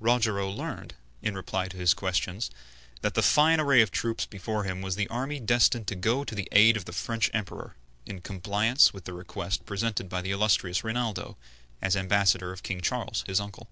[0.00, 2.50] Rogero learned, in reply to his questions,
[3.02, 6.34] that the fine array of troops before him was the army destined to go to
[6.34, 10.82] the aid of the French Emperor, in compliance with the request presented by the illustrious
[10.82, 11.36] Rinaldo,
[11.80, 13.68] as ambassador of King Charles, his uncle.